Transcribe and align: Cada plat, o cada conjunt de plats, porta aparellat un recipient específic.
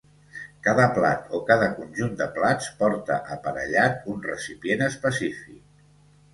Cada 0.67 0.85
plat, 0.95 1.27
o 1.39 1.41
cada 1.49 1.67
conjunt 1.75 2.17
de 2.23 2.27
plats, 2.39 2.71
porta 2.81 3.21
aparellat 3.37 4.11
un 4.17 4.27
recipient 4.33 4.85
específic. 4.91 5.65